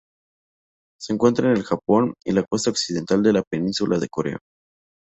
Se 0.99 1.13
encuentra 1.13 1.51
en 1.51 1.57
el 1.57 1.63
Japón 1.63 2.15
y 2.25 2.31
la 2.31 2.41
costa 2.43 2.71
occidental 2.71 3.21
de 3.21 3.33
la 3.33 3.43
Península 3.43 3.99
de 3.99 4.09
Corea. 4.09 4.39